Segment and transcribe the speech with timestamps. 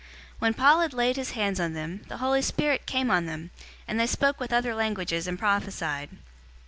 [0.01, 0.07] 019:006
[0.39, 3.51] When Paul had laid his hands on them, the Holy Spirit came on them,
[3.87, 6.09] and they spoke with other languages and prophesied.